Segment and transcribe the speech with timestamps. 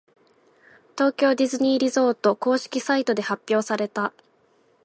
[0.97, 4.13] 東京ディズニーリゾート公式サイトで発表された。